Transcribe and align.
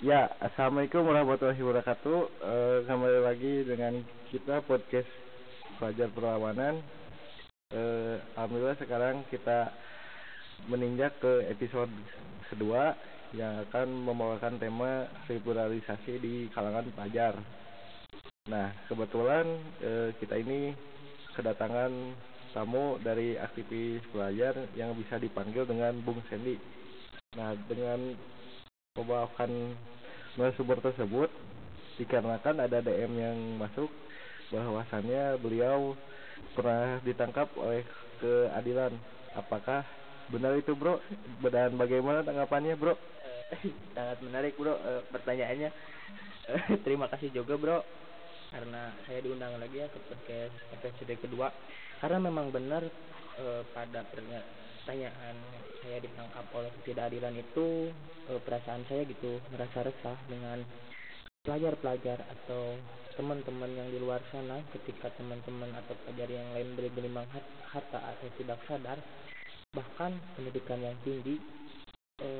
Ya, 0.00 0.32
assalamualaikum 0.40 1.04
warahmatullahi 1.04 1.60
wabarakatuh. 1.60 2.18
Uh, 2.40 2.88
kembali 2.88 3.20
lagi 3.20 3.68
dengan 3.68 4.00
kita 4.32 4.64
podcast 4.64 5.04
pelajar 5.76 6.08
perlawanan. 6.16 6.80
Uh, 7.68 8.16
Alhamdulillah 8.32 8.80
sekarang 8.80 9.28
kita 9.28 9.68
meninjak 10.72 11.20
ke 11.20 11.44
episode 11.52 11.92
kedua 12.48 12.96
yang 13.36 13.60
akan 13.68 13.92
membawakan 13.92 14.56
tema 14.56 15.04
liberalisasi 15.28 16.16
di 16.16 16.48
kalangan 16.56 16.88
pelajar. 16.96 17.36
Nah, 18.48 18.72
kebetulan 18.88 19.52
uh, 19.84 20.16
kita 20.16 20.40
ini 20.40 20.72
kedatangan 21.36 21.92
tamu 22.56 22.96
dari 23.04 23.36
aktivis 23.36 24.00
pelajar 24.08 24.64
yang 24.72 24.96
bisa 24.96 25.20
dipanggil 25.20 25.68
dengan 25.68 25.92
Bung 26.00 26.24
Sendi. 26.32 26.56
Nah, 27.36 27.52
dengan 27.68 28.16
membawakan 28.98 29.78
narasumber 30.34 30.82
tersebut 30.82 31.30
dikarenakan 31.94 32.66
ada 32.66 32.82
DM 32.82 33.12
yang 33.22 33.38
masuk 33.54 33.86
bahwasannya 34.50 35.38
beliau 35.38 35.94
pernah 36.58 36.98
ditangkap 37.06 37.46
oleh 37.54 37.86
keadilan. 38.18 38.90
Apakah 39.38 39.86
benar 40.34 40.58
itu 40.58 40.74
bro? 40.74 40.98
Dan 41.38 41.78
bagaimana 41.78 42.26
tanggapannya 42.26 42.74
bro? 42.74 42.98
Sangat 43.94 44.18
menarik 44.26 44.58
bro 44.58 44.74
e, 44.74 45.06
pertanyaannya. 45.14 45.70
E, 46.50 46.54
terima 46.84 47.06
kasih 47.14 47.30
juga 47.30 47.54
bro 47.54 47.78
karena 48.50 48.90
saya 49.06 49.22
diundang 49.22 49.54
lagi 49.62 49.78
ya 49.78 49.86
ke 49.86 50.02
podcast 50.10 50.54
episode 50.74 51.14
kedua 51.22 51.54
karena 52.02 52.18
memang 52.18 52.50
benar 52.50 52.82
e, 53.38 53.62
pada 53.70 54.02
pertanyaan 54.80 55.36
saya 55.84 56.00
ditangkap 56.00 56.44
oleh 56.56 56.72
ketidakadilan 56.80 57.34
itu 57.36 57.92
e, 58.28 58.32
perasaan 58.40 58.80
saya 58.88 59.04
gitu 59.04 59.36
merasa 59.52 59.84
resah 59.84 60.16
dengan 60.24 60.64
pelajar-pelajar 61.44 62.24
atau 62.24 62.80
teman-teman 63.20 63.68
yang 63.76 63.88
di 63.92 64.00
luar 64.00 64.24
sana 64.32 64.64
ketika 64.72 65.12
teman-teman 65.20 65.68
atau 65.76 65.92
pelajar 66.04 66.32
yang 66.32 66.48
lain 66.56 66.72
beri 66.72 66.88
gelimang 66.96 67.28
harta 67.68 68.00
atau 68.00 68.28
tidak 68.40 68.56
sadar. 68.64 68.96
Bahkan 69.76 70.40
pendidikan 70.40 70.80
yang 70.80 70.96
tinggi 71.04 71.36
e, 72.24 72.30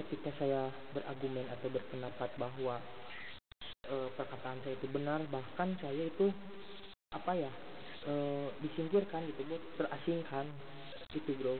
ketika 0.00 0.32
saya 0.40 0.72
beragumen 0.96 1.44
atau 1.52 1.68
berpendapat 1.68 2.32
bahwa 2.40 2.80
e, 3.84 3.96
perkataan 4.16 4.58
saya 4.64 4.72
itu 4.72 4.88
benar 4.88 5.20
bahkan 5.28 5.76
saya 5.84 6.08
itu 6.08 6.32
apa 7.12 7.32
ya 7.36 7.52
e, 8.08 8.12
disingkirkan 8.64 9.28
gitu 9.28 9.40
bro 9.44 9.58
terasingkan 9.80 10.48
itu 11.16 11.32
bro. 11.40 11.56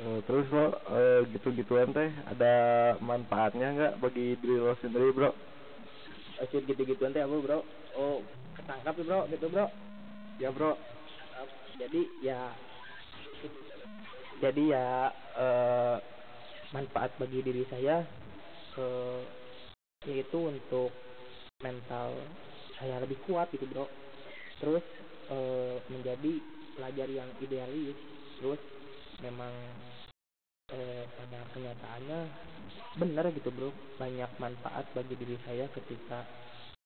Uh, 0.00 0.18
terus 0.24 0.48
lo 0.48 0.72
uh, 0.72 1.20
gitu-gituan 1.28 1.92
teh 1.92 2.08
ada 2.24 2.54
manfaatnya 3.04 3.68
nggak 3.76 3.94
bagi 4.00 4.40
diri 4.40 4.56
lo 4.64 4.72
sendiri 4.80 5.12
bro? 5.12 5.28
Asyik 6.40 6.64
gitu-gituan 6.64 7.12
teh 7.12 7.20
apa 7.20 7.36
bro? 7.36 7.60
Oh 7.92 8.24
ketangkap 8.56 8.96
ya 8.96 9.04
bro 9.04 9.20
gitu 9.28 9.46
bro. 9.52 9.66
Ya 10.40 10.48
bro. 10.56 10.72
Jadi 11.76 12.00
ya 12.24 12.48
jadi 14.40 14.62
ya 14.72 14.88
uh, 15.36 15.96
manfaat 16.72 17.12
bagi 17.20 17.44
diri 17.44 17.68
saya 17.68 18.08
uh, 18.80 19.20
yaitu 20.08 20.48
untuk 20.48 20.96
mental 21.60 22.16
saya 22.80 23.04
lebih 23.04 23.20
kuat 23.28 23.52
gitu 23.52 23.68
bro. 23.68 23.84
Terus 24.64 24.84
menjadi 25.88 26.36
pelajar 26.74 27.08
yang 27.08 27.30
idealis 27.40 27.96
terus 28.38 28.60
memang 29.22 29.52
eh, 30.74 31.06
pada 31.06 31.40
kenyataannya 31.54 32.20
benar 32.98 33.30
gitu 33.34 33.50
bro. 33.54 33.70
Banyak 33.98 34.30
manfaat 34.42 34.86
bagi 34.92 35.14
diri 35.14 35.38
saya 35.46 35.70
ketika 35.70 36.26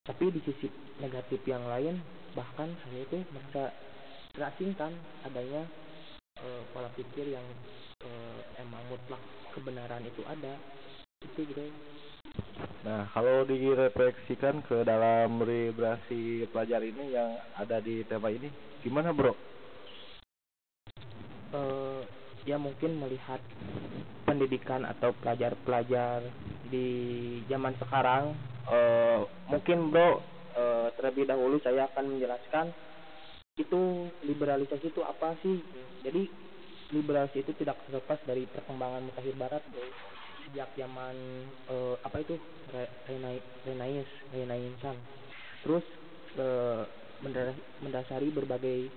tapi 0.09 0.33
di 0.33 0.41
sisi 0.41 0.73
negatif 1.05 1.45
yang 1.45 1.69
lain 1.69 2.01
bahkan 2.33 2.73
saya 2.85 3.05
itu 3.05 3.21
merasa 3.29 3.73
terasingkan 4.33 4.93
adanya 5.25 5.65
eh, 6.41 6.63
pola 6.73 6.89
pikir 6.97 7.33
yang 7.33 7.45
eh, 8.05 8.41
emang 8.61 8.85
mutlak 8.89 9.21
kebenaran 9.57 10.05
itu 10.05 10.23
ada. 10.29 10.55
Itu 11.25 11.45
bro. 11.49 11.67
Nah, 12.79 13.11
kalau 13.11 13.43
direfleksikan 13.43 14.63
ke 14.63 14.87
dalam 14.87 15.43
liberasi 15.43 16.47
pelajar 16.49 16.79
ini 16.81 17.11
yang 17.11 17.35
ada 17.59 17.83
di 17.83 18.07
tema 18.07 18.31
ini, 18.31 18.49
gimana 18.87 19.11
bro? 19.11 19.35
Uh, 21.53 22.01
ya 22.45 22.57
mungkin 22.57 22.97
melihat 23.01 23.41
pendidikan 24.25 24.85
atau 24.85 25.13
pelajar-pelajar 25.21 26.25
di 26.69 26.89
zaman 27.49 27.73
sekarang 27.81 28.37
uh, 28.69 29.25
mungkin 29.49 29.89
bro 29.89 30.21
uh, 30.57 30.89
terlebih 30.97 31.29
dahulu 31.29 31.57
saya 31.65 31.89
akan 31.93 32.17
menjelaskan 32.17 32.73
itu 33.59 34.07
liberalisasi 34.23 34.95
itu 34.95 35.03
apa 35.03 35.35
sih? 35.43 35.59
Jadi 36.07 36.31
liberalisasi 36.95 37.43
itu 37.43 37.53
tidak 37.59 37.83
terlepas 37.89 38.23
dari 38.23 38.47
perkembangan 38.47 39.11
mutakhir 39.11 39.35
barat 39.35 39.63
bro. 39.75 39.83
Sejak 40.49 40.71
zaman 40.79 41.17
apa 42.01 42.17
itu? 42.25 42.39
Renaissance 43.67 44.09
Renaissance 44.33 45.03
terus 45.67 45.85
mendasari 47.83 48.31
berbagai 48.31 48.89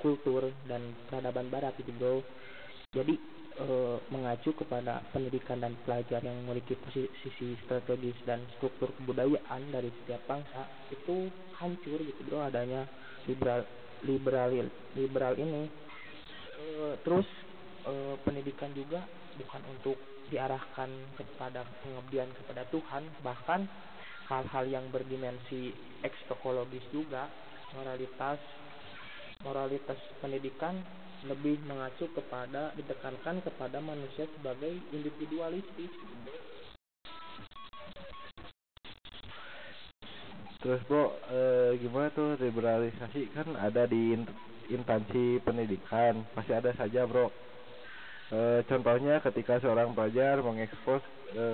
kultur 0.00 0.52
dan 0.68 0.94
peradaban 1.08 1.48
barat 1.48 1.74
itu 1.80 1.92
bro 1.96 2.20
jadi 2.94 3.14
e, 3.60 3.66
mengacu 4.12 4.52
kepada 4.56 5.04
pendidikan 5.10 5.60
dan 5.60 5.76
pelajar 5.84 6.20
yang 6.22 6.36
memiliki 6.44 6.76
posisi 6.78 7.56
strategis 7.64 8.16
dan 8.24 8.40
struktur 8.56 8.92
kebudayaan 9.00 9.62
dari 9.72 9.90
setiap 10.02 10.22
bangsa 10.28 10.68
itu 10.92 11.28
hancur 11.56 11.98
gitu 12.00 12.20
bro 12.28 12.44
adanya 12.46 12.84
liberal 13.26 13.64
liberal 14.04 14.50
liberal 14.94 15.34
ini. 15.36 15.68
E, 16.56 16.64
terus 17.04 17.26
e, 17.84 17.92
pendidikan 18.24 18.72
juga 18.72 19.04
bukan 19.36 19.62
untuk 19.76 19.96
diarahkan 20.32 20.90
kepada 21.14 21.62
pengabdian 21.84 22.30
kepada 22.34 22.66
Tuhan 22.72 23.02
bahkan 23.22 23.62
hal-hal 24.26 24.64
yang 24.66 24.86
berdimensi 24.90 25.70
ekstokologis 26.02 26.82
juga 26.90 27.30
moralitas 27.78 28.42
moralitas 29.44 29.98
pendidikan 30.22 30.80
lebih 31.26 31.58
mengacu 31.66 32.06
kepada 32.12 32.70
ditekankan 32.76 33.42
kepada 33.42 33.82
manusia 33.82 34.28
sebagai 34.36 34.78
individualistis. 34.94 35.90
Terus 40.60 40.82
bro, 40.90 41.14
e, 41.30 41.40
gimana 41.78 42.10
tuh 42.10 42.34
liberalisasi 42.42 43.30
kan 43.30 43.54
ada 43.54 43.86
di 43.86 44.18
instansi 44.66 45.38
pendidikan, 45.46 46.26
pasti 46.34 46.52
ada 46.56 46.74
saja 46.74 47.06
bro. 47.06 47.30
E, 48.34 48.66
contohnya 48.66 49.22
ketika 49.22 49.62
seorang 49.62 49.94
pelajar 49.94 50.42
mengekspos 50.42 51.02
e, 51.34 51.44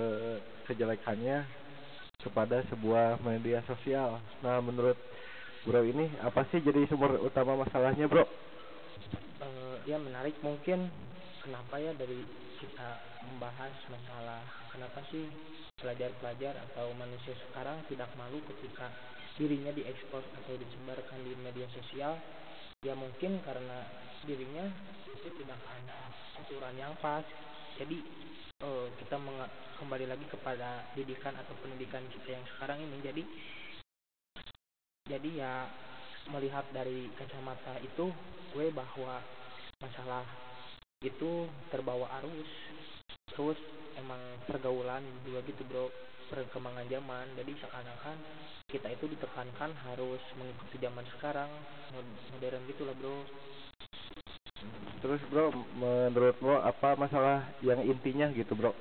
kejelekannya 0.65 1.45
kepada 2.23 2.63
sebuah 2.71 3.19
media 3.21 3.61
sosial. 3.67 4.17
Nah 4.41 4.57
menurut 4.63 4.95
bro 5.63 5.79
ini 5.79 6.11
apa 6.19 6.43
sih 6.51 6.59
jadi 6.59 6.83
sumber 6.91 7.15
utama 7.23 7.55
masalahnya 7.55 8.03
bro? 8.11 8.27
Uh, 9.39 9.79
ya 9.87 9.95
menarik 9.95 10.35
mungkin. 10.43 10.91
Kenapa 11.43 11.75
ya 11.75 11.91
dari 11.99 12.23
kita 12.63 12.89
membahas 13.27 13.75
masalah 13.91 14.39
kenapa 14.71 15.03
sih 15.11 15.27
pelajar-pelajar 15.75 16.55
atau 16.71 16.95
manusia 16.95 17.35
sekarang 17.47 17.83
tidak 17.91 18.07
malu 18.15 18.39
ketika 18.47 18.87
dirinya 19.35 19.75
diekspos 19.75 20.23
atau 20.39 20.55
disebarkan 20.55 21.19
di 21.23 21.35
media 21.39 21.67
sosial? 21.75 22.15
Ya 22.83 22.95
mungkin 22.95 23.39
karena 23.43 23.87
dirinya 24.23 24.67
itu 25.07 25.29
tidak 25.39 25.59
ada 25.63 25.99
aturan 26.43 26.75
yang 26.75 26.95
pas. 26.99 27.23
Jadi 27.79 28.03
uh, 28.63 28.87
kita 28.99 29.15
kembali 29.79 30.11
lagi 30.11 30.27
kepada 30.27 30.87
didikan 30.95 31.35
atau 31.35 31.55
pendidikan 31.59 32.03
kita 32.11 32.35
yang 32.39 32.43
sekarang 32.55 32.83
ini. 32.83 32.99
Jadi 33.03 33.23
jadi 35.03 35.29
ya 35.35 35.67
melihat 36.31 36.63
dari 36.71 37.11
kacamata 37.19 37.75
itu 37.83 38.07
gue 38.55 38.67
bahwa 38.71 39.19
masalah 39.83 40.23
itu 41.03 41.51
terbawa 41.67 42.07
arus. 42.23 42.47
Terus 43.35 43.59
emang 43.99 44.19
pergaulan 44.47 45.03
juga 45.27 45.43
gitu 45.43 45.61
bro. 45.67 45.91
Perkembangan 46.31 46.87
zaman. 46.87 47.27
Jadi 47.35 47.51
seakan-akan 47.59 48.17
kita 48.71 48.87
itu 48.95 49.11
ditekankan 49.11 49.75
harus 49.91 50.23
mengikuti 50.39 50.79
zaman 50.79 51.03
sekarang 51.19 51.51
modern 52.31 52.63
gitu 52.71 52.87
lah 52.87 52.95
bro. 52.95 53.17
Terus 55.03 55.19
bro 55.27 55.51
menurut 55.75 56.39
bro 56.39 56.63
apa 56.63 56.95
masalah 56.95 57.43
yang 57.59 57.83
intinya 57.83 58.31
gitu 58.31 58.55
bro? 58.55 58.71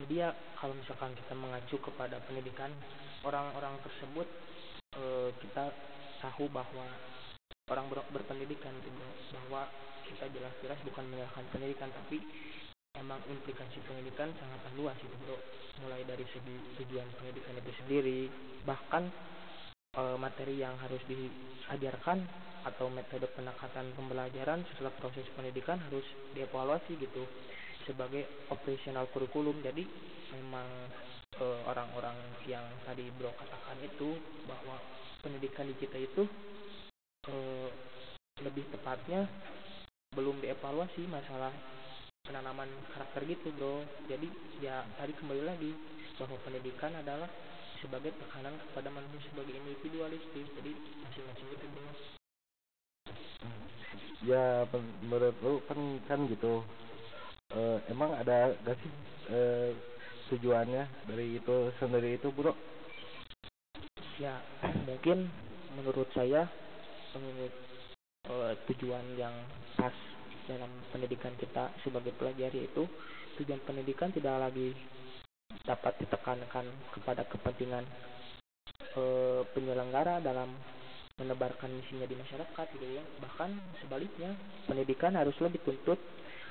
Jadi 0.00 0.22
ya 0.22 0.30
kalau 0.54 0.78
misalkan 0.78 1.12
kita 1.18 1.34
mengacu 1.34 1.76
kepada 1.82 2.22
pendidikan 2.30 2.70
orang-orang 3.26 3.74
tersebut 3.82 4.24
e, 4.96 5.34
kita 5.44 5.70
tahu 6.22 6.46
bahwa 6.50 6.86
orang 7.70 7.86
ber 7.90 8.00
berpendidikan 8.10 8.74
itu 8.82 8.90
bahwa 9.34 9.70
kita 10.06 10.26
jelas-jelas 10.34 10.78
bukan 10.86 11.04
menyalahkan 11.06 11.46
pendidikan 11.54 11.90
tapi 11.94 12.18
emang 12.98 13.22
implikasi 13.30 13.78
pendidikan 13.86 14.34
sangat 14.38 14.60
luas 14.74 14.96
itu 14.98 15.16
bro. 15.22 15.38
Mulai 15.86 16.02
dari 16.04 16.26
segi 16.34 16.56
tujuan 16.82 17.06
pendidikan 17.16 17.54
itu 17.56 17.72
sendiri 17.84 18.20
bahkan 18.66 19.06
e, 19.94 20.02
materi 20.18 20.58
yang 20.58 20.74
harus 20.82 21.00
diajarkan 21.06 22.26
atau 22.60 22.92
metode 22.92 23.24
pendekatan 23.32 23.88
pembelajaran 23.96 24.60
setelah 24.74 24.92
proses 25.00 25.24
pendidikan 25.32 25.80
harus 25.80 26.04
dievaluasi 26.36 26.92
gitu 27.00 27.24
sebagai 27.88 28.28
operasional 28.52 29.08
kurikulum 29.10 29.56
jadi 29.64 29.82
memang 30.36 30.66
eh, 30.68 31.09
orang-orang 31.68 32.16
e, 32.44 32.52
yang 32.52 32.64
tadi 32.84 33.08
bro 33.16 33.32
katakan 33.36 33.78
itu 33.82 34.16
bahwa 34.44 34.76
pendidikan 35.20 35.68
di 35.68 35.74
kita 35.80 35.98
itu 35.98 36.24
e, 37.28 37.34
lebih 38.40 38.64
tepatnya 38.72 39.28
belum 40.16 40.40
dievaluasi 40.40 41.06
masalah 41.06 41.52
penanaman 42.24 42.68
karakter 42.92 43.24
gitu 43.28 43.50
bro. 43.56 43.84
Jadi 44.08 44.28
ya 44.60 44.84
tadi 44.96 45.12
kembali 45.16 45.42
lagi 45.44 45.72
bahwa 46.20 46.36
pendidikan 46.44 46.92
adalah 46.96 47.28
sebagai 47.80 48.12
tekanan 48.16 48.54
kepada 48.70 48.92
manusia 48.92 49.24
sebagai 49.32 49.56
individualistis. 49.56 50.46
Jadi 50.56 50.72
masing-masing 51.04 51.48
itu 51.52 51.66
bro 51.72 51.90
ya 54.24 54.68
menurut 55.04 55.36
lu 55.40 55.60
kan 55.64 55.80
kan 56.04 56.20
gitu. 56.28 56.64
Uh, 57.50 57.82
emang 57.90 58.14
ada 58.14 58.54
gak 58.62 58.78
sih 58.78 58.92
uh, 59.34 59.74
tujuannya 60.30 61.10
dari 61.10 61.36
itu 61.36 61.74
sendiri 61.82 62.16
itu 62.16 62.30
bro 62.30 62.54
ya 64.22 64.38
mungkin 64.86 65.26
menurut 65.74 66.08
saya 66.14 66.46
menurut 67.16 67.54
uh, 68.30 68.54
tujuan 68.70 69.04
yang 69.18 69.34
pas 69.74 69.94
dalam 70.46 70.70
pendidikan 70.90 71.34
kita 71.38 71.70
sebagai 71.86 72.10
pelajar 72.18 72.50
yaitu 72.50 72.86
tujuan 73.38 73.62
pendidikan 73.62 74.10
tidak 74.10 74.36
lagi 74.50 74.74
dapat 75.62 75.94
ditekankan 76.02 76.66
kepada 76.94 77.22
kepentingan 77.30 77.84
e, 78.94 79.02
penyelenggara 79.54 80.18
dalam 80.22 80.50
menebarkan 81.18 81.70
misinya 81.70 82.08
di 82.08 82.16
masyarakat 82.16 82.66
gitu 82.74 82.86
ya. 82.96 83.02
Bahkan 83.22 83.50
sebaliknya 83.84 84.34
pendidikan 84.66 85.14
haruslah 85.14 85.52
dituntut 85.52 86.00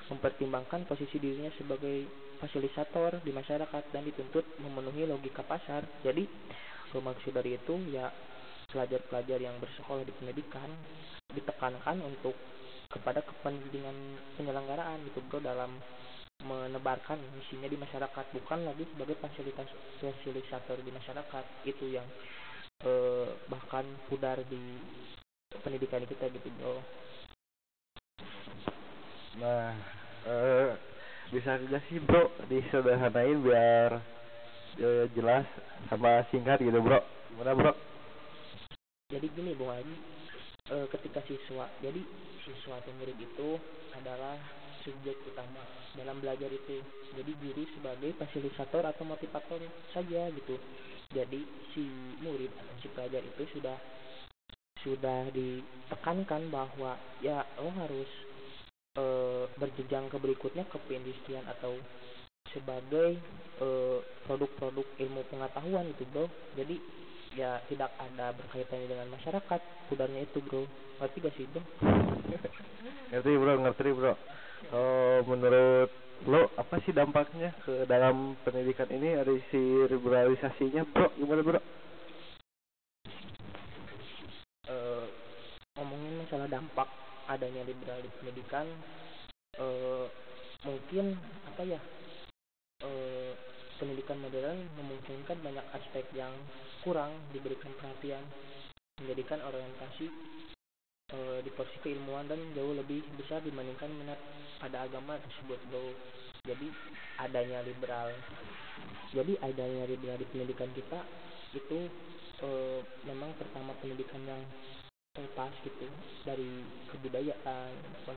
mempertimbangkan 0.09 0.85
posisi 0.89 1.17
dirinya 1.21 1.49
sebagai 1.57 2.05
fasilitator 2.39 3.19
di 3.21 3.31
masyarakat 3.35 3.83
dan 3.91 4.03
dituntut 4.07 4.47
memenuhi 4.63 5.05
logika 5.05 5.43
pasar. 5.43 5.83
Jadi 6.01 6.25
maksud 6.89 7.37
dari 7.37 7.53
itu 7.53 7.77
ya 7.93 8.09
pelajar-pelajar 8.73 9.37
yang 9.37 9.53
bersekolah 9.61 10.01
di 10.01 10.13
pendidikan 10.17 10.69
ditekankan 11.29 12.01
untuk 12.01 12.33
kepada 12.89 13.21
kepentingan 13.21 14.17
penyelenggaraan 14.33 15.05
gitu 15.05 15.21
bro 15.29 15.37
dalam 15.37 15.77
menebarkan 16.41 17.21
misinya 17.37 17.69
di 17.69 17.77
masyarakat 17.77 18.25
bukan 18.33 18.65
lagi 18.65 18.87
sebagai 18.89 19.19
fasilitas 19.21 19.69
fasilitator 20.01 20.81
di 20.81 20.89
masyarakat. 20.89 21.45
Itu 21.69 21.85
yang 21.85 22.07
eh, 22.81 23.29
bahkan 23.51 23.85
pudar 24.09 24.41
di 24.49 24.79
pendidikan 25.61 26.01
kita 26.09 26.31
gitu 26.33 26.49
bro. 26.57 26.81
Nah 29.37 29.77
eh, 30.25 30.88
bisa 31.29 31.61
juga 31.61 31.77
sih 31.89 32.01
bro? 32.01 32.33
Disederhanain 32.49 33.37
biar 33.41 34.01
eh, 34.81 35.05
jelas 35.13 35.45
sama 35.89 36.25
singkat 36.33 36.61
gitu 36.61 36.81
bro. 36.81 37.01
Gimana 37.33 37.53
bro? 37.53 37.73
Jadi 39.09 39.25
gini 39.33 39.57
bung 39.57 39.73
Haji. 39.73 39.95
E, 40.69 40.75
ketika 40.93 41.17
siswa 41.25 41.65
jadi 41.81 41.97
siswa 42.45 42.77
atau 42.77 42.93
murid 43.01 43.17
itu 43.17 43.57
adalah 43.97 44.37
subjek 44.85 45.17
utama 45.25 45.65
dalam 45.97 46.21
belajar 46.21 46.45
itu. 46.53 46.77
Jadi 47.17 47.33
guru 47.41 47.65
sebagai 47.73 48.13
fasilitator 48.21 48.85
atau 48.85 49.01
motivator 49.09 49.65
saja 49.89 50.29
gitu. 50.29 50.61
Jadi 51.09 51.41
si 51.73 51.89
murid 52.21 52.53
atau 52.53 52.75
si 52.85 52.87
pelajar 52.93 53.25
itu 53.25 53.43
sudah 53.57 53.77
sudah 54.85 55.33
ditekankan 55.33 56.53
bahwa 56.53 56.95
ya 57.25 57.41
lo 57.57 57.73
harus 57.81 58.07
e, 58.97 59.03
berjenjang 59.57 60.07
ke 60.09 60.17
berikutnya 60.17 60.65
ke 60.69 60.77
perindustrian 60.87 61.45
atau 61.45 61.75
sebagai 62.49 63.21
produk-produk 64.25 64.87
ilmu 64.97 65.21
pengetahuan 65.29 65.85
itu 65.91 66.01
bro. 66.09 66.25
Jadi 66.57 66.81
ya 67.37 67.61
tidak 67.69 67.93
ada 67.99 68.33
berkaitannya 68.33 68.87
dengan 68.89 69.11
masyarakat. 69.13 69.61
Udarnya 69.93 70.25
itu 70.25 70.39
bro. 70.41 70.65
Ngerti 70.97 71.17
gak 71.21 71.35
sih 71.37 71.45
bro? 71.51 71.61
Ngerti 73.13 73.31
bro. 73.37 73.53
Ngerti 73.61 73.91
bro. 73.93 74.13
Oh 74.73 75.19
menurut 75.29 75.91
lo 76.25 76.51
apa 76.57 76.81
sih 76.83 76.91
dampaknya 76.95 77.53
ke 77.61 77.85
dalam 77.85 78.33
pendidikan 78.41 78.89
ini? 78.89 79.13
Ada 79.13 79.29
si 79.53 79.61
liberalisasinya 79.85 80.89
bro? 80.89 81.13
Gimana 81.21 81.45
bro? 81.45 81.61
Ngomongin 85.79 86.27
masalah 86.27 86.47
dampak 86.51 86.89
adanya 87.29 87.61
liberal 87.63 88.01
di 88.01 88.09
pendidikan 88.17 88.65
uh, 89.61 90.09
mungkin 90.65 91.15
apa 91.47 91.61
ya 91.63 91.79
uh, 92.83 93.31
pendidikan 93.79 94.19
modern 94.19 94.67
memungkinkan 94.75 95.39
banyak 95.39 95.63
aspek 95.71 96.03
yang 96.11 96.35
kurang 96.83 97.15
diberikan 97.31 97.71
perhatian, 97.79 98.23
menjadikan 98.99 99.39
orientasi 99.39 100.11
e, 101.15 101.17
di 101.43 101.49
porsi 101.55 101.79
keilmuan 101.79 102.27
dan 102.27 102.39
jauh 102.51 102.75
lebih 102.75 103.03
besar 103.15 103.39
dibandingkan 103.39 103.87
minat 103.95 104.19
pada 104.59 104.83
agama 104.83 105.15
tersebut 105.23 105.59
bro. 105.71 105.95
Jadi 106.43 106.67
adanya 107.19 107.59
liberal, 107.63 108.15
jadi 109.11 109.35
adanya 109.43 109.83
liberal 109.87 110.19
di 110.19 110.27
pendidikan 110.27 110.71
kita 110.75 110.99
itu 111.55 111.87
e, 112.43 112.49
memang 113.07 113.31
pertama 113.39 113.75
pendidikan 113.79 114.23
yang 114.27 114.43
lepas 115.19 115.51
gitu 115.63 115.87
dari 116.23 116.63
kebudayaan, 116.91 117.71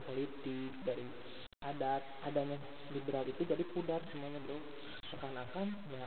politik, 0.07 0.71
dari 0.87 1.07
adat 1.63 2.03
adanya 2.27 2.59
liberal 2.91 3.23
itu 3.27 3.43
jadi 3.47 3.63
pudar 3.71 4.03
semuanya 4.11 4.43
bro. 4.43 4.59
Seakan-akan 5.11 5.69
ya 5.93 6.07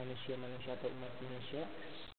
manusia-manusia 0.00 0.74
atau 0.74 0.88
umat 0.90 1.12
manusia 1.20 1.62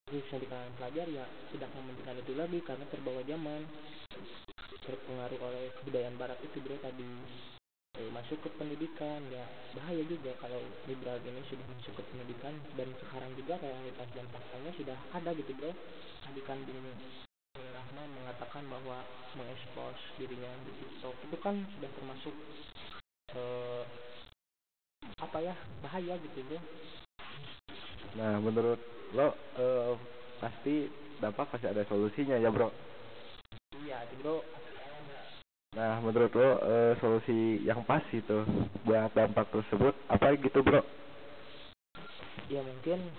bisa 0.07 0.39
di 0.39 0.47
kalangan 0.47 0.71
pelajar 0.79 1.07
ya 1.11 1.25
tidak 1.51 1.69
mementingkan 1.75 2.21
itu 2.23 2.33
lagi 2.39 2.59
karena 2.63 2.85
terbawa 2.87 3.19
zaman 3.27 3.61
terpengaruh 4.87 5.39
oleh 5.43 5.65
kebudayaan 5.81 6.15
barat 6.15 6.39
itu 6.39 6.63
bro 6.63 6.77
tadi. 6.79 7.11
Eh, 7.97 8.13
masuk 8.13 8.37
ke 8.45 8.49
pendidikan 8.61 9.25
ya 9.33 9.41
bahaya 9.73 10.05
juga 10.05 10.29
kalau 10.37 10.61
liberal 10.85 11.17
ini 11.25 11.41
sudah 11.49 11.65
masuk 11.65 11.97
ke 11.97 12.03
pendidikan 12.13 12.53
dan 12.77 12.93
sekarang 13.01 13.33
juga 13.33 13.57
realitas 13.57 14.07
dan 14.13 14.25
faktanya 14.29 14.71
sudah 14.77 14.97
ada 15.17 15.33
gitu 15.33 15.51
bro. 15.57 15.73
Tadi 16.21 16.41
kan 16.45 16.61
Rahman 17.73 18.09
mengatakan 18.23 18.63
bahwa 18.69 19.01
mengekspos 19.37 19.97
dirinya 20.17 20.51
di 20.65 20.71
TikTok 20.81 21.15
itu 21.25 21.37
kan 21.41 21.55
sudah 21.77 21.89
termasuk 21.97 22.35
uh, 23.37 23.83
apa 25.17 25.37
ya 25.41 25.55
bahaya 25.81 26.17
gitu 26.21 26.41
bro. 26.45 26.59
Nah 28.17 28.41
menurut 28.41 28.79
lo 29.13 29.33
uh, 29.57 29.93
pasti 30.37 30.89
dampak 31.17 31.49
pasti 31.53 31.65
ada 31.69 31.85
solusinya 31.89 32.37
ya 32.37 32.49
bro. 32.53 32.69
Iya 33.81 34.05
bro. 34.21 34.41
Nah 35.77 36.01
menurut 36.01 36.31
lo 36.33 36.49
uh, 36.61 36.93
solusi 37.01 37.61
yang 37.65 37.81
pas 37.85 38.03
itu 38.13 38.45
buat 38.85 39.13
dampak 39.13 39.49
tersebut 39.53 39.93
apa 40.09 40.37
gitu 40.37 40.59
bro? 40.61 40.81
Ya 42.49 42.61
mungkin 42.63 43.09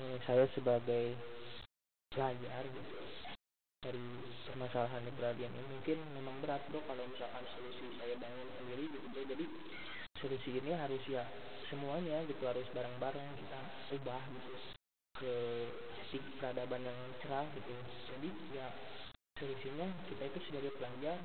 uh, 0.00 0.16
saya 0.26 0.48
sebagai 0.52 1.14
pelajar 2.12 2.64
gitu 2.68 3.11
dari 3.82 4.06
permasalahan 4.46 5.02
liberalian 5.02 5.50
ini. 5.50 5.66
Mungkin 5.76 5.98
memang 6.14 6.38
berat 6.38 6.62
bro 6.70 6.78
kalau 6.86 7.02
misalkan 7.10 7.42
solusi 7.50 7.90
saya 7.98 8.14
bangun 8.16 8.48
sendiri 8.62 8.86
gitu 8.88 9.06
bro. 9.10 9.22
Jadi 9.26 9.46
solusi 10.22 10.50
ini 10.62 10.70
harus 10.70 11.02
ya 11.10 11.26
semuanya 11.66 12.22
gitu 12.30 12.42
harus 12.46 12.64
bareng-bareng 12.70 13.28
kita 13.42 13.60
ubah 13.98 14.22
gitu 14.38 14.50
ke 15.18 15.34
titik 16.08 16.24
peradaban 16.38 16.86
yang 16.86 16.98
cerah 17.26 17.46
gitu. 17.58 17.74
Jadi 18.14 18.30
ya 18.54 18.70
solusinya 19.36 19.90
kita 20.06 20.22
itu 20.30 20.38
sebagai 20.46 20.72
pelajar 20.78 21.18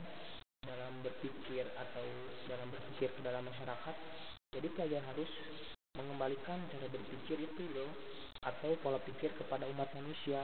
dalam 0.66 0.94
berpikir 1.06 1.64
atau 1.78 2.06
dalam 2.50 2.68
berpikir 2.74 3.14
ke 3.14 3.22
dalam 3.22 3.46
masyarakat. 3.46 3.96
Jadi 4.58 4.68
pelajar 4.74 5.06
harus 5.14 5.30
mengembalikan 5.94 6.58
cara 6.74 6.88
berpikir 6.90 7.38
itu 7.38 7.64
loh 7.76 7.92
atau 8.42 8.74
pola 8.80 8.98
pikir 9.02 9.34
kepada 9.36 9.68
umat 9.70 9.90
manusia 9.98 10.42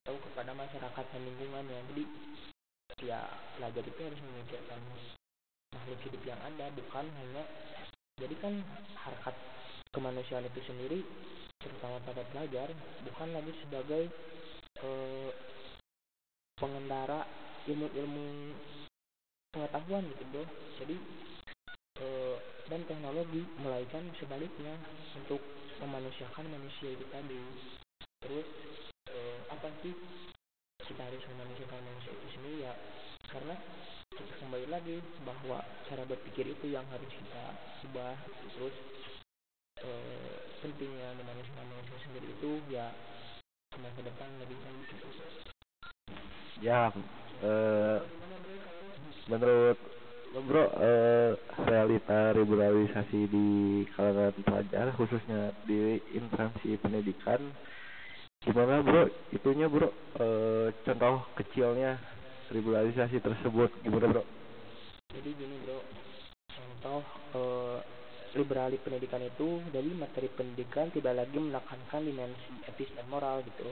atau 0.00 0.14
kepada 0.18 0.52
masyarakat 0.56 1.04
dan 1.12 1.22
lingkungannya 1.26 1.78
jadi 1.92 2.04
ya 3.02 3.20
pelajar 3.58 3.84
itu 3.84 4.00
harus 4.00 4.20
memikirkan 4.22 4.80
makhluk 5.74 6.00
hidup 6.06 6.22
yang 6.22 6.40
ada 6.40 6.66
bukan 6.76 7.04
hanya 7.08 7.44
jadi 8.20 8.34
kan 8.38 8.54
harkat 8.94 9.36
kemanusiaan 9.90 10.46
itu 10.46 10.60
sendiri 10.64 11.00
terutama 11.58 11.98
pada 12.06 12.22
pelajar 12.30 12.68
bukan 13.04 13.28
lagi 13.34 13.52
sebagai 13.64 14.02
eh, 14.82 15.30
pengendara 16.58 17.26
ilmu-ilmu 17.66 18.54
pengetahuan 19.52 20.06
gitu 20.08 20.24
bro 20.30 20.44
jadi 20.80 20.96
uh, 22.02 22.36
dan 22.70 22.80
teknologi 22.88 23.42
melainkan 23.60 24.08
sebaliknya 24.16 24.74
untuk 25.18 25.42
memanusiakan 25.82 26.46
manusia 26.48 26.94
itu 26.94 27.04
tadi. 27.10 27.42
Terus 28.22 28.48
apa 29.52 29.68
sih 29.84 29.92
kita 30.80 31.02
harus 31.04 31.22
memanusiakan 31.28 31.84
manusia 31.84 32.12
itu 32.16 32.28
sendiri 32.32 32.64
ya 32.64 32.72
karena 33.28 33.54
kembali 34.40 34.66
lagi 34.72 34.96
bahwa 35.28 35.60
cara 35.88 36.02
berpikir 36.08 36.48
itu 36.48 36.72
yang 36.72 36.84
harus 36.88 37.08
kita 37.12 37.44
ubah 37.88 38.16
terus 38.56 38.76
e, 39.80 39.90
pentingnya 40.64 41.12
memanusiakan 41.20 41.68
manusia 41.68 41.98
sendiri 42.00 42.28
itu 42.32 42.50
ya 42.72 42.92
ke 43.72 44.02
depan 44.04 44.28
lebih 44.40 44.56
baik 44.56 44.88
gitu. 44.88 45.08
ya 46.64 46.88
e, 47.44 47.52
menurut 49.28 49.78
bro 50.48 50.64
e, 50.80 50.92
realita 51.68 52.32
liberalisasi 52.32 53.20
di 53.28 53.48
kalangan 53.92 54.32
pelajar 54.48 54.86
khususnya 54.96 55.52
di 55.68 56.00
instansi 56.16 56.80
pendidikan 56.80 57.52
gimana 58.42 58.82
bro? 58.82 59.08
Itunya 59.30 59.66
bro 59.70 59.88
e, 60.18 60.26
contoh 60.84 61.26
kecilnya 61.38 61.98
liberalisasi 62.52 63.18
tersebut. 63.18 63.70
Gimana 63.82 64.12
bro? 64.12 64.22
Jadi 65.12 65.30
gini 65.36 65.56
bro, 65.64 65.78
contoh 66.48 67.02
eh, 67.36 67.78
liberali 68.32 68.80
pendidikan 68.80 69.20
itu 69.20 69.60
dari 69.68 69.92
materi 69.92 70.28
pendidikan 70.32 70.88
tidak 70.88 71.20
lagi 71.20 71.36
menekankan 71.36 72.00
dimensi 72.00 72.52
etis 72.64 72.88
dan 72.96 73.04
moral 73.12 73.44
gitu. 73.44 73.68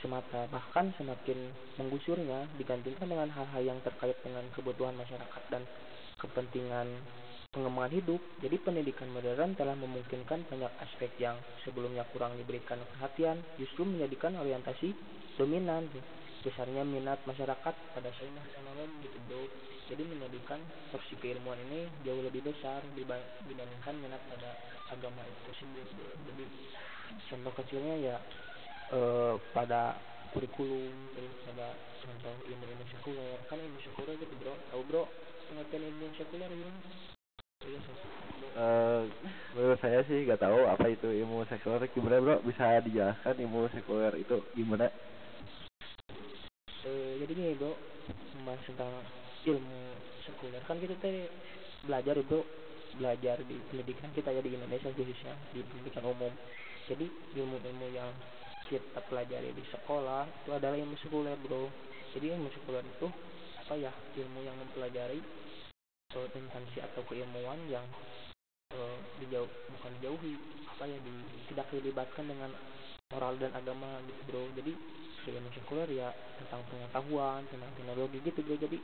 Semata 0.00 0.48
bahkan 0.48 0.88
semakin 0.96 1.52
menggusurnya 1.76 2.48
digantikan 2.56 3.04
dengan 3.04 3.28
hal-hal 3.28 3.60
yang 3.60 3.76
terkait 3.84 4.16
dengan 4.24 4.40
kebutuhan 4.56 4.96
masyarakat 4.96 5.42
dan 5.52 5.68
kepentingan 6.16 6.88
pengembangan 7.50 7.92
hidup. 7.98 8.22
Jadi 8.38 8.56
pendidikan 8.62 9.10
modern 9.10 9.58
telah 9.58 9.74
memungkinkan 9.74 10.46
banyak 10.46 10.72
aspek 10.86 11.10
yang 11.18 11.34
sebelumnya 11.66 12.06
kurang 12.14 12.38
diberikan 12.38 12.78
perhatian 12.94 13.42
justru 13.58 13.82
menjadikan 13.82 14.38
orientasi 14.38 14.94
dominan 15.34 15.90
besarnya 16.40 16.86
minat 16.86 17.20
masyarakat 17.26 17.74
pada 17.74 18.10
sains 18.16 18.38
teknologi 18.54 19.10
gitu. 19.10 19.40
Jadi 19.90 20.02
menjadikan 20.06 20.62
porsi 20.94 21.18
keilmuan 21.18 21.58
ini 21.68 21.90
jauh 22.06 22.22
lebih 22.22 22.46
besar 22.46 22.78
dibandingkan 22.94 23.94
minat 23.98 24.22
pada 24.30 24.54
agama 24.94 25.22
itu 25.26 25.50
sendiri 25.58 25.90
contoh 27.26 27.52
kecilnya 27.58 27.94
ya 27.98 28.16
eh, 28.94 29.34
pada 29.50 29.98
kurikulum 30.30 30.94
pada 31.46 31.74
contoh 31.98 32.34
ilmu-ilmu 32.46 32.84
sekuler. 32.94 33.38
Kan 33.50 33.58
ilmu 33.58 33.78
sekuler 33.82 34.14
gitu 34.22 34.34
bro. 34.38 34.54
Tahu 34.70 34.82
bro? 34.86 35.02
Pengertian 35.50 35.82
ilmu 35.90 36.14
sekuler 36.14 36.46
gimana 36.46 37.18
Uh, 37.60 39.04
menurut 39.52 39.76
saya 39.84 40.00
sih 40.08 40.24
gak 40.24 40.40
tahu 40.40 40.64
apa 40.64 40.88
itu 40.88 41.12
ilmu 41.12 41.44
sekuler. 41.44 41.84
Gimana 41.92 42.16
bro? 42.16 42.40
Bisa 42.40 42.80
dijelaskan 42.80 43.36
ilmu 43.36 43.68
sekuler 43.68 44.16
itu 44.16 44.40
gimana? 44.56 44.88
Jadi 47.20 47.32
gini 47.36 47.52
bro. 47.60 47.76
Membahas 48.40 48.64
tentang 48.64 48.88
ilmu 49.44 49.80
sekuler. 50.24 50.64
Kan 50.64 50.80
kita 50.80 50.96
teh 51.04 51.28
belajar 51.84 52.16
bro. 52.24 52.48
Belajar 52.96 53.44
di 53.44 53.60
pendidikan 53.68 54.08
kita 54.16 54.32
ya 54.32 54.40
di 54.40 54.56
Indonesia 54.56 54.88
khususnya 54.96 55.36
di 55.52 55.60
pendidikan 55.60 56.08
umum. 56.08 56.32
Jadi 56.88 57.12
ilmu-ilmu 57.36 57.86
yang 57.92 58.08
kita 58.72 59.04
pelajari 59.12 59.52
di 59.52 59.64
sekolah 59.68 60.24
itu 60.24 60.50
adalah 60.56 60.80
ilmu 60.80 60.96
sekuler 60.96 61.36
bro. 61.44 61.68
Jadi 62.16 62.32
ilmu 62.32 62.48
sekuler 62.56 62.88
itu 62.88 63.12
apa 63.60 63.76
ya? 63.76 63.92
Ilmu 64.16 64.48
yang 64.48 64.56
mempelajari 64.64 65.20
uh, 66.16 66.28
instansi 66.34 66.78
atau 66.82 67.02
keilmuan 67.06 67.58
yang 67.70 67.84
uh, 68.74 68.98
dijauh 69.22 69.46
bukan 69.46 69.90
dijauhi 70.00 70.34
apa 70.66 70.84
ya 70.86 70.98
di, 71.02 71.12
tidak 71.52 71.66
dilibatkan 71.70 72.24
dengan 72.26 72.50
moral 73.10 73.34
dan 73.38 73.52
agama 73.54 73.98
gitu 74.06 74.20
bro. 74.30 74.42
Jadi 74.54 74.72
ilmu 75.20 75.52
sekuler 75.52 75.88
ya 75.92 76.08
tentang 76.40 76.64
pengetahuan 76.70 77.44
tentang 77.50 77.70
teknologi 77.76 78.18
gitu 78.24 78.40
bro. 78.42 78.56
Jadi 78.58 78.78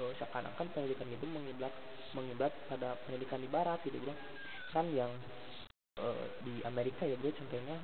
uh, 0.00 0.12
seakan-akan 0.20 0.66
pendidikan 0.72 1.08
itu 1.08 1.26
mengiblat 1.28 1.72
mengiblat 2.12 2.52
pada 2.68 2.96
pendidikan 3.08 3.40
di 3.40 3.48
barat 3.48 3.80
gitu 3.84 3.98
bro. 4.00 4.14
Kan 4.72 4.88
yang 4.92 5.12
uh, 6.00 6.26
di 6.44 6.60
Amerika 6.64 7.04
ya 7.04 7.16
bro 7.16 7.32
contohnya 7.32 7.76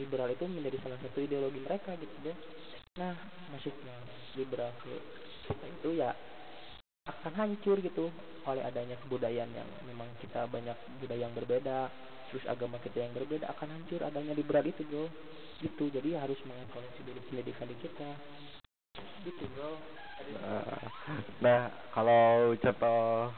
liberal 0.00 0.30
itu 0.32 0.48
menjadi 0.48 0.78
salah 0.80 0.98
satu 1.04 1.18
ideologi 1.20 1.60
mereka 1.60 1.96
gitu 2.00 2.14
bro. 2.22 2.34
Nah 3.00 3.16
maksudnya 3.52 3.96
liberal 4.36 4.72
ke 4.84 4.92
itu 5.52 5.90
ya 5.98 6.14
akan 7.02 7.32
hancur 7.34 7.82
gitu 7.82 8.14
oleh 8.46 8.62
adanya 8.62 8.94
kebudayaan 9.02 9.50
yang 9.50 9.68
memang 9.90 10.06
kita 10.22 10.46
banyak 10.46 10.74
budaya 11.02 11.26
yang 11.26 11.34
berbeda 11.34 11.90
terus 12.30 12.46
agama 12.46 12.78
kita 12.78 13.02
yang 13.02 13.14
berbeda 13.14 13.50
akan 13.50 13.74
hancur 13.74 14.00
adanya 14.06 14.38
liberal 14.38 14.62
itu 14.62 14.86
bro 14.86 15.10
gitu 15.62 15.90
jadi 15.90 16.22
harus 16.22 16.38
mengevaluasi 16.46 17.00
dulu 17.06 17.20
pendidikan 17.30 17.70
di 17.70 17.76
kita. 17.82 18.10
Gitu 19.22 19.44
bro 19.54 19.78
nah, 20.38 20.78
nah 21.42 21.60
kalau 21.90 22.54
contoh 22.58 23.30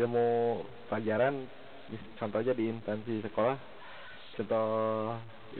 ilmu 0.00 0.60
pelajaran 0.88 1.44
contohnya 2.16 2.56
di 2.56 2.72
instansi 2.72 3.20
sekolah. 3.20 3.56
Contoh 4.34 4.66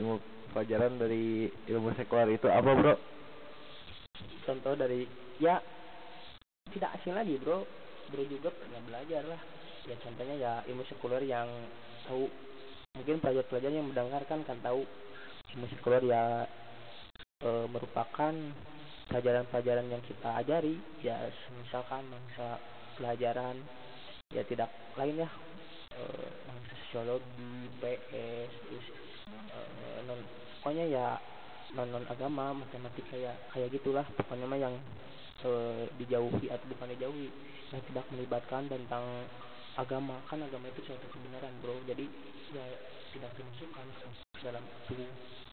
ilmu 0.01 0.19
pelajaran 0.51 0.97
dari 0.97 1.53
ilmu 1.69 1.93
sekuler 1.95 2.33
itu 2.35 2.49
apa 2.49 2.71
bro? 2.73 2.95
Contoh 4.49 4.75
dari 4.77 5.05
ya 5.39 5.61
tidak 6.73 6.91
asing 6.99 7.15
lagi 7.15 7.37
bro. 7.37 7.63
Bro 8.09 8.23
juga 8.27 8.49
pernah 8.51 8.81
belajar 8.89 9.23
lah. 9.29 9.41
Ya 9.85 9.97
contohnya 10.01 10.37
ya 10.41 10.53
ilmu 10.67 10.83
sekuler 10.89 11.23
yang 11.23 11.47
tahu. 12.09 12.27
Mungkin 12.95 13.19
pelajar-pelajar 13.23 13.71
yang 13.71 13.87
mendengarkan 13.91 14.43
kan 14.47 14.59
tahu. 14.65 14.83
Musik 15.55 15.79
keluar 15.87 16.03
ya 16.03 16.51
e, 17.39 17.49
merupakan 17.71 18.35
pelajaran-pelajaran 19.07 19.87
yang 19.87 20.03
kita 20.03 20.29
ajari. 20.43 20.75
Ya 21.05 21.31
misalkan 21.63 22.03
mangsa 22.11 22.59
pelajaran 22.99 23.61
ya 24.35 24.43
tidak 24.51 24.73
lain 24.99 25.23
ya 25.23 25.29
e, 25.95 26.03
sosiologi 26.75 27.71
PS 27.79 28.51
terus 28.67 28.87
e, 29.31 29.59
non 30.11 30.19
pokoknya 30.59 30.85
ya 30.91 31.07
non 31.75 31.91
non 31.91 32.07
agama 32.11 32.51
matematika 32.57 33.15
ya 33.15 33.35
kayak 33.55 33.71
gitulah. 33.71 34.07
Pokoknya 34.19 34.47
mah 34.51 34.59
yang 34.59 34.75
e, 35.45 35.53
dijauhi 36.01 36.49
atau 36.49 36.67
bukan 36.73 36.89
dijauhi 36.97 37.29
yang 37.71 37.83
tidak 37.93 38.05
melibatkan 38.11 38.67
tentang 38.67 39.05
agama. 39.77 40.17
Kan 40.27 40.41
agama 40.41 40.67
itu 40.73 40.81
suatu 40.89 41.05
kebenaran 41.13 41.53
bro. 41.61 41.77
Jadi 41.85 42.09
ya 42.57 42.65
tidak 43.13 43.31
dimasukkan 43.37 43.87
dalam 44.41 44.65
itu. 44.89 45.05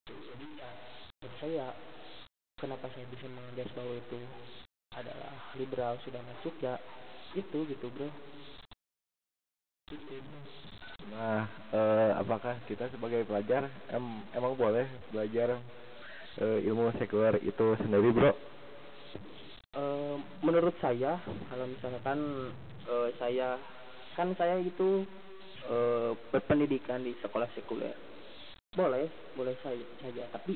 Jadi 0.08 0.46
ya 0.58 0.70
menurut 1.22 1.36
saya 1.38 1.68
kenapa 2.58 2.90
saya 2.96 3.06
bisa 3.12 3.28
mengajar 3.30 3.68
bahwa 3.78 3.94
itu 3.94 4.20
adalah 4.92 5.34
liberal 5.56 5.94
sudah 6.04 6.20
masuk 6.20 6.56
ya 6.64 6.76
itu 7.36 7.60
gitu 7.68 7.88
bro. 7.92 8.10
Nah 11.12 11.44
eh, 11.76 12.12
apakah 12.16 12.56
kita 12.68 12.88
sebagai 12.96 13.28
pelajar 13.28 13.68
em, 13.92 14.24
emang 14.32 14.56
boleh 14.56 14.88
belajar 15.12 15.60
eh, 16.40 16.60
ilmu 16.64 16.96
sekuler 16.96 17.40
itu 17.44 17.76
sendiri 17.84 18.12
bro 18.16 18.32
eh, 19.76 20.16
menurut 20.44 20.76
saya 20.84 21.20
kalau 21.52 21.66
misalkan 21.68 22.20
eh, 22.88 23.10
saya 23.20 23.56
kan 24.16 24.36
saya 24.36 24.60
itu 24.60 25.08
eh, 25.68 26.12
berpendidikan 26.32 27.04
di 27.04 27.16
sekolah 27.24 27.48
sekuler. 27.56 27.96
Boleh 28.72 29.08
boleh 29.36 29.56
saja 29.64 29.84
saja. 30.00 30.24
Tapi 30.32 30.56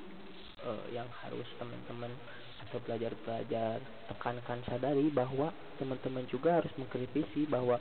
uh, 0.66 0.86
yang 0.92 1.08
harus 1.24 1.46
teman-teman 1.62 2.12
atau 2.66 2.80
pelajar-pelajar 2.82 3.78
tekankan 4.10 4.60
sadari 4.66 5.12
bahwa 5.14 5.54
teman-teman 5.78 6.26
juga 6.32 6.64
harus 6.64 6.72
mengkritisi 6.80 7.46
bahwa 7.46 7.78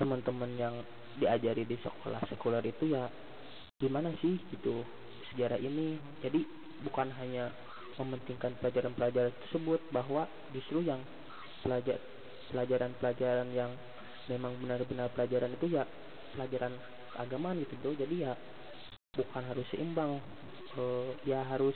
teman-teman 0.00 0.50
yang 0.56 0.74
diajari 1.20 1.66
di 1.68 1.76
sekolah 1.80 2.20
sekuler 2.28 2.64
itu 2.64 2.92
ya 2.92 3.08
gimana 3.76 4.12
sih 4.24 4.40
gitu 4.52 4.86
sejarah 5.32 5.60
ini. 5.60 6.00
Jadi 6.24 6.46
bukan 6.84 7.12
hanya 7.20 7.52
mementingkan 7.96 8.52
pelajaran-pelajaran 8.60 9.32
tersebut 9.46 9.80
bahwa 9.92 10.28
justru 10.52 10.84
yang 10.84 11.00
pelajar 11.64 11.98
pelajaran-pelajaran 12.52 13.48
yang 13.50 13.72
memang 14.30 14.54
benar-benar 14.62 15.10
pelajaran 15.14 15.54
itu 15.54 15.74
ya 15.74 15.84
pelajaran 16.34 16.74
keagamaan 17.16 17.62
gitu 17.64 17.74
bro. 17.80 17.92
Jadi 17.96 18.16
ya 18.22 18.32
bukan 19.16 19.42
harus 19.48 19.66
seimbang 19.72 20.20
uh, 20.76 21.10
ya 21.24 21.40
harus 21.48 21.74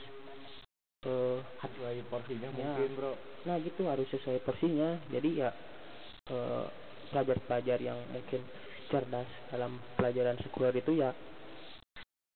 uh, 1.08 1.40
sesuai 1.64 2.04
porsinya 2.12 2.48
ya, 2.52 2.56
mungkin 2.56 2.88
bro. 2.94 3.12
Nah 3.48 3.56
gitu 3.64 3.88
harus 3.88 4.06
sesuai 4.12 4.44
porsinya. 4.44 5.00
Jadi 5.08 5.40
ya 5.40 5.50
uh, 6.30 6.68
pelajar-pelajar 7.10 7.78
yang 7.80 7.98
mungkin 8.12 8.44
cerdas 8.90 9.26
dalam 9.54 9.78
pelajaran 9.94 10.38
sekuler 10.42 10.74
itu 10.74 10.98
ya 10.98 11.14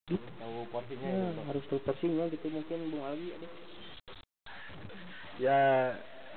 gitu. 0.06 0.22
tahu 0.38 0.70
porsinya 0.70 1.08
ya, 1.10 1.26
ya 1.34 1.42
harus 1.50 1.64
tahu 1.66 1.80
porsinya 1.82 2.24
gitu. 2.30 2.46
Mungkin 2.48 2.78
bung 2.94 3.04
Alwi 3.04 3.34
ya, 3.34 3.38
ya 5.42 5.92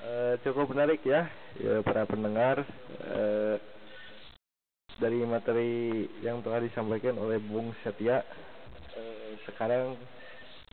uh, 0.06 0.34
cukup 0.42 0.74
menarik 0.74 1.01
ya, 1.06 1.30
ya 1.62 1.82
para 1.86 2.06
pendengar 2.10 2.66
uh, 3.08 3.56
dari 4.98 5.22
materi 5.22 6.10
yang 6.25 6.42
telah 6.42 6.58
disampaikan 6.58 7.22
oleh 7.22 7.38
Bung 7.38 7.70
Setia 7.86 8.25
eh, 8.98 9.38
sekarang 9.46 9.94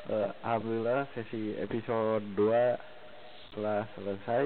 eh, 0.08 0.30
alhamdulillah 0.40 1.04
sesi 1.12 1.52
episode 1.60 2.24
2 2.32 3.52
telah 3.54 3.84
selesai 3.94 4.44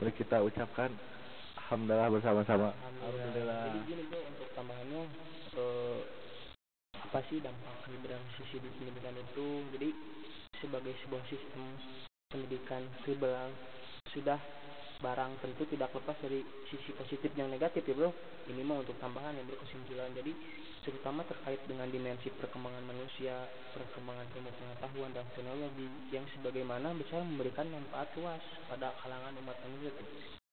mari 0.00 0.12
kita 0.16 0.40
ucapkan 0.40 0.88
alhamdulillah 1.60 2.08
bersama-sama 2.08 2.72
Alhamdulillah. 3.04 3.62
Jadi 3.68 3.80
gini 3.84 4.04
untuk 4.08 4.48
tambahannya 4.56 5.02
eh, 5.60 5.98
apa 6.96 7.20
sih 7.28 7.38
dampak 7.44 7.86
liberalisasi 7.92 8.48
sisi 8.48 8.56
di 8.64 8.68
pendidikan 8.80 9.14
itu? 9.14 9.46
Jadi 9.76 9.88
sebagai 10.64 10.96
sebuah 11.04 11.22
sistem 11.28 11.68
pendidikan 12.30 12.82
liberal 13.06 13.48
sudah 14.10 14.36
barang 14.96 15.32
tentu 15.44 15.68
tidak 15.68 15.92
lepas 15.92 16.16
dari 16.24 16.40
sisi 16.72 16.92
positif 16.96 17.32
yang 17.36 17.52
negatif 17.52 17.84
ya 17.84 17.94
bro. 17.96 18.10
Ini 18.46 18.62
mah 18.62 18.84
untuk 18.84 18.96
tambahan 19.00 19.36
yang 19.36 19.46
berkesimpulan 19.48 20.12
jadi 20.16 20.32
terutama 20.86 21.26
terkait 21.26 21.58
dengan 21.66 21.90
dimensi 21.90 22.30
perkembangan 22.30 22.84
manusia 22.86 23.34
perkembangan 23.74 24.22
ilmu 24.38 24.50
pengetahuan 24.54 25.10
dan 25.10 25.26
teknologi 25.34 25.88
yang 26.14 26.22
sebagaimana 26.38 26.94
bisa 26.94 27.18
memberikan 27.18 27.66
manfaat 27.66 28.06
luas 28.14 28.38
pada 28.70 28.94
kalangan 29.02 29.34
umat 29.42 29.56
manusia 29.66 29.90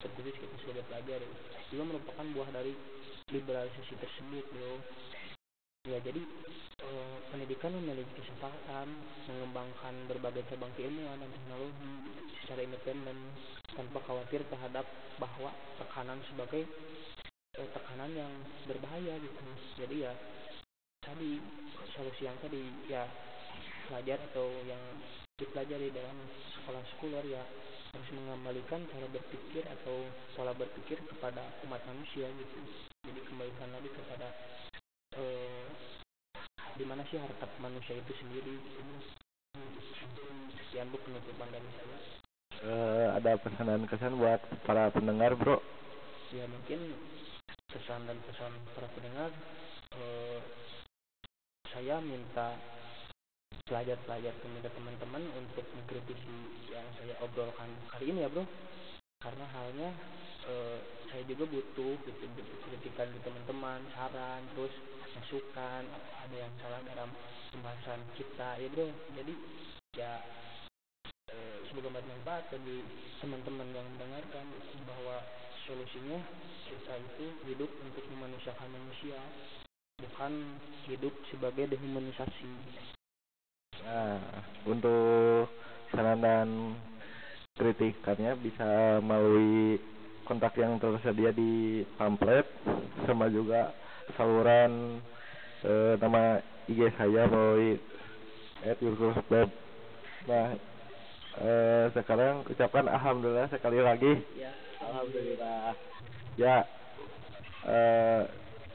tertulis 0.02 0.36
kita 0.36 0.56
sudah 0.66 0.84
pelajari. 0.90 1.30
Juga 1.70 1.84
merupakan 1.96 2.26
buah 2.34 2.50
dari 2.52 2.74
liberalisasi 3.32 3.94
tersebut 4.00 4.46
bro. 4.52 4.74
Ya 5.88 6.00
jadi 6.00 6.24
pendidikan 7.34 7.74
memiliki 7.74 8.14
kesempatan 8.22 8.88
mengembangkan 9.26 9.96
berbagai 10.06 10.46
cabang 10.54 10.70
keilmuan 10.78 11.18
dan 11.18 11.32
teknologi 11.34 11.94
secara 12.44 12.62
independen 12.62 13.18
tanpa 13.74 14.00
khawatir 14.06 14.46
terhadap 14.48 14.86
bahwa 15.18 15.50
tekanan 15.82 16.22
sebagai 16.30 16.70
e, 17.58 17.62
tekanan 17.74 18.12
yang 18.14 18.32
berbahaya 18.70 19.18
gitu. 19.18 19.44
Jadi 19.82 19.96
ya 20.06 20.14
tadi 21.02 21.42
solusi 21.98 22.30
yang 22.30 22.38
tadi 22.38 22.62
ya 22.86 23.10
pelajar 23.90 24.22
atau 24.32 24.48
yang 24.64 24.80
dipelajari 25.42 25.90
dalam 25.90 26.18
sekolah 26.54 26.84
sekuler 26.94 27.26
ya 27.28 27.44
harus 27.94 28.10
mengembalikan 28.14 28.86
cara 28.90 29.06
berpikir 29.10 29.66
atau 29.66 30.06
pola 30.34 30.54
berpikir 30.54 30.98
kepada 31.10 31.42
umat 31.66 31.82
manusia 31.90 32.30
gitu. 32.30 32.60
Jadi 33.06 33.20
kembalikan 33.28 33.70
lagi 33.74 33.90
kepada 33.90 34.28
eh, 35.18 35.66
di 36.74 36.84
mana 36.90 37.06
sih 37.10 37.22
harta 37.22 37.46
manusia 37.62 37.98
itu 37.98 38.14
sendiri? 38.18 38.56
Sekian 40.58 40.90
bu 40.90 40.98
penutupan 41.06 41.50
dari 41.54 41.70
saya 41.78 41.98
eh, 42.64 43.08
ada 43.20 43.36
pesan 43.38 43.68
dan 43.68 43.84
kesan 43.86 44.16
buat 44.18 44.40
para 44.64 44.90
pendengar 44.90 45.36
bro. 45.36 45.60
Ya 46.32 46.48
mungkin 46.50 46.96
pesan 47.70 48.08
dan 48.08 48.18
pesan 48.26 48.52
para 48.74 48.88
pendengar 48.96 49.30
eh, 50.00 50.40
saya 51.70 52.00
minta 52.02 52.56
pelajar-pelajar 53.64 54.34
pemuda 54.44 54.70
teman-teman 54.74 55.24
untuk 55.40 55.66
mengkritisi 55.78 56.38
yang 56.74 56.86
saya 57.00 57.16
obrolkan 57.22 57.70
kali 57.92 58.10
ini 58.16 58.26
ya 58.26 58.30
bro. 58.32 58.46
Karena 59.20 59.46
halnya 59.52 59.90
eh, 60.48 60.80
saya 61.14 61.30
juga 61.30 61.46
butuh 61.46 61.94
gitu 62.10 62.26
butuh 62.26 62.58
kritikan 62.66 63.06
di 63.14 63.22
teman-teman 63.22 63.86
saran 63.94 64.42
terus 64.58 64.74
masukan 65.14 65.86
ada 66.26 66.36
yang 66.36 66.50
salah 66.58 66.82
dalam 66.90 67.10
pembahasan 67.54 68.02
kita 68.18 68.58
ya 68.58 68.68
bro. 68.74 68.90
Jadi 69.14 69.34
ya 69.94 70.18
eh, 71.30 71.58
semoga 71.70 72.02
bermanfaat 72.02 72.50
bagi 72.50 72.82
teman-teman 73.22 73.70
yang 73.78 73.86
mendengarkan 73.94 74.46
bahwa 74.90 75.22
solusinya 75.70 76.18
kita 76.66 76.94
itu 76.98 77.26
hidup 77.46 77.70
untuk 77.86 78.04
memanusiakan 78.10 78.74
manusia 78.74 79.22
bukan 80.02 80.58
hidup 80.90 81.14
sebagai 81.30 81.70
dehumanisasi. 81.78 82.50
Nah, 83.86 84.18
untuk 84.66 85.46
saran 85.94 86.26
dan 86.26 86.50
kritikannya 87.54 88.34
bisa 88.42 88.98
melalui 89.06 89.78
kontak 90.24 90.56
yang 90.56 90.80
tersedia 90.80 91.32
di 91.36 91.84
pamflet 92.00 92.48
sama 93.06 93.28
juga 93.28 93.76
saluran 94.16 95.00
eh, 95.64 95.94
nama 96.00 96.40
IG 96.68 96.92
saya 96.96 97.28
melalui 97.28 97.80
@yurkulsweb. 98.80 99.50
Nah, 100.28 100.56
eh, 101.44 101.86
sekarang 101.92 102.48
ucapkan 102.48 102.88
alhamdulillah 102.88 103.52
sekali 103.52 103.80
lagi. 103.84 104.24
ya 104.40 104.52
Alhamdulillah. 104.84 105.76
Ya, 106.36 106.58
eh, 107.68 108.22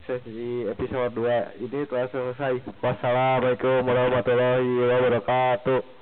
sesi 0.08 0.64
episode 0.68 1.12
2 1.12 1.60
ini 1.60 1.84
telah 1.88 2.08
selesai. 2.08 2.64
Wassalamualaikum 2.80 3.84
warahmatullahi 3.84 4.72
wabarakatuh. 4.88 5.97